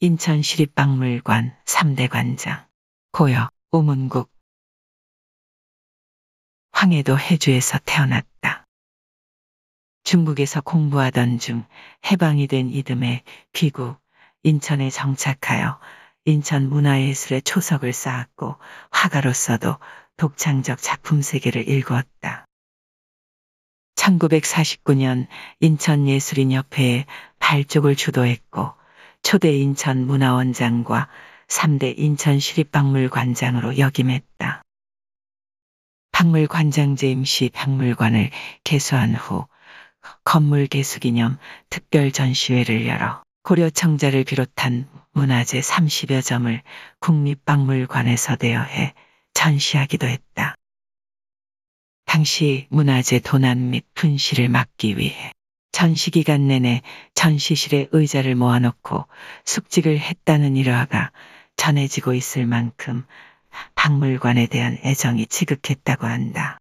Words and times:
인천시립박물관 0.00 1.56
3대 1.64 2.08
관장, 2.08 2.64
고여, 3.10 3.50
오문국. 3.72 4.30
황해도 6.70 7.18
해주에서 7.18 7.80
태어났다. 7.84 8.64
중국에서 10.04 10.60
공부하던 10.60 11.40
중 11.40 11.64
해방이 12.08 12.46
된 12.46 12.70
이듬해 12.70 13.24
귀국, 13.52 13.98
인천에 14.44 14.88
정착하여 14.88 15.80
인천 16.26 16.68
문화예술의 16.68 17.42
초석을 17.42 17.92
쌓았고 17.92 18.54
화가로서도 18.92 19.78
독창적 20.16 20.80
작품 20.80 21.22
세계를 21.22 21.68
일구었다. 21.68 22.46
1949년 23.96 25.26
인천예술인협회에 25.58 27.06
발족을 27.40 27.96
주도했고 27.96 28.77
초대 29.22 29.52
인천 29.52 30.06
문화원장과 30.06 31.08
3대 31.48 31.94
인천 31.98 32.38
시립박물관장으로 32.40 33.78
역임했다. 33.78 34.62
박물관장 36.12 36.96
제 36.96 37.10
임시 37.10 37.50
박물관을 37.50 38.30
개소한 38.64 39.14
후 39.14 39.46
건물 40.24 40.66
개수 40.66 41.00
기념 41.00 41.38
특별 41.70 42.10
전시회를 42.10 42.86
열어 42.86 43.22
고려 43.42 43.70
청자를 43.70 44.24
비롯한 44.24 44.88
문화재 45.12 45.60
30여 45.60 46.24
점을 46.24 46.62
국립박물관에서 47.00 48.36
대여해 48.36 48.94
전시하기도 49.34 50.06
했다. 50.06 50.54
당시 52.04 52.66
문화재 52.70 53.20
도난 53.20 53.70
및 53.70 53.84
분실을 53.94 54.48
막기 54.48 54.96
위해 54.98 55.32
전시 55.78 56.10
기간 56.10 56.48
내내 56.48 56.82
전시실에 57.14 57.86
의자를 57.92 58.34
모아놓고 58.34 59.06
숙직을 59.44 60.00
했다는 60.00 60.56
일화가 60.56 61.12
전해지고 61.54 62.14
있을 62.14 62.46
만큼 62.46 63.06
박물관에 63.76 64.48
대한 64.48 64.76
애정이 64.82 65.26
지극했다고 65.26 66.04
한다. 66.04 66.58